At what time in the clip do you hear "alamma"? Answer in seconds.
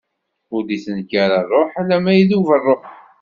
1.81-2.11